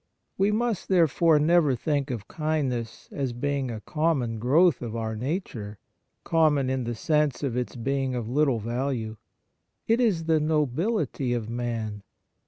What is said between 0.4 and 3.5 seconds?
must, therefore, never think of kindness as